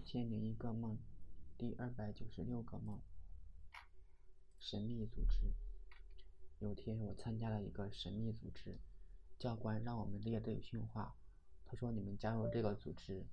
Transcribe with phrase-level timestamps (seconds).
[0.00, 0.96] 一千零一个梦，
[1.58, 3.02] 第二百九十六个梦。
[4.58, 5.52] 神秘组织。
[6.58, 8.78] 有天我参加了一个神秘组织，
[9.38, 11.18] 教官让我们列队训话。
[11.66, 13.26] 他说：“你们加入这个组织，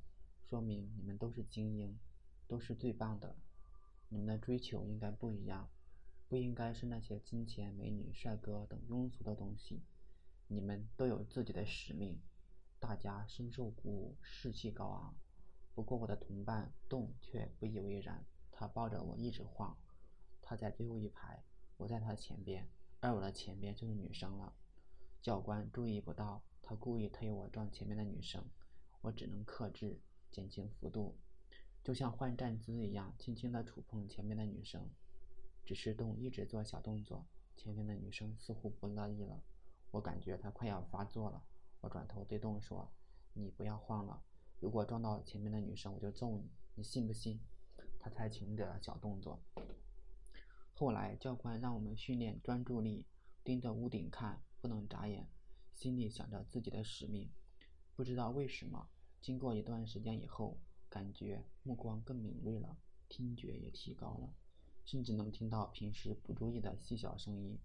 [0.43, 1.97] 说明你们都是精英，
[2.49, 3.37] 都是最棒的。
[4.09, 5.69] 你们的追求应该不一样，
[6.27, 9.83] 不应该是那些金钱、美女、帅哥等庸俗的东西。
[10.47, 12.19] 你们都有自己的使命。”
[12.77, 15.15] 大家深受鼓舞，士气高昂。
[15.77, 19.77] 不过我的同伴洞却不以为然，他抱着我一直晃。
[20.41, 21.43] 他在最后一排，
[21.77, 22.67] 我在他前边，
[22.99, 24.55] 而我的前边就是女生了。
[25.21, 28.43] 教官注意不到，他故意推我撞前面的女生，
[29.01, 31.15] 我只能克制，减轻幅度，
[31.83, 34.89] 就像换站姿一样，轻轻地触碰前面的女生。
[35.63, 37.23] 只是栋一直做小动作，
[37.55, 39.43] 前面的女生似乎不乐意了，
[39.91, 41.43] 我感觉她快要发作了。
[41.81, 42.91] 我转头对洞说
[43.33, 44.23] ：“你不要晃了，
[44.59, 47.39] 如果撞到前面的女生，我就揍你，你信不信？”
[47.99, 49.41] 他才停止了小动作。
[50.73, 53.05] 后来教官让我们训练专注力，
[53.43, 55.27] 盯着屋顶看，不能眨眼，
[55.73, 57.29] 心里想着自己的使命。
[57.95, 58.87] 不知道为什么，
[59.19, 62.77] 经过一段时间以后，感觉目光更敏锐了，
[63.09, 64.33] 听觉也提高了，
[64.85, 67.59] 甚至能听到平时不注意的细小声音，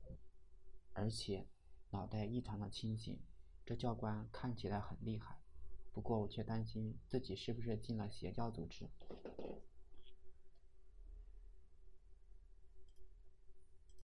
[0.95, 1.47] 而且
[1.91, 3.21] 脑袋异常的清醒。
[3.65, 5.42] 这教官看起来很厉害，
[5.93, 8.89] 不过我却担心自己是不是进了邪教组织。